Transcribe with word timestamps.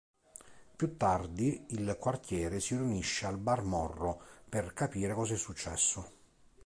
Più 0.75 0.97
tardi 0.97 1.63
il 1.75 1.95
quartiere 1.99 2.59
si 2.59 2.75
riunisce 2.75 3.27
al 3.27 3.37
bar 3.37 3.61
Morro 3.61 4.19
per 4.49 4.73
capire 4.73 5.13
cosa 5.13 5.35
è 5.35 5.37
successo. 5.37 6.11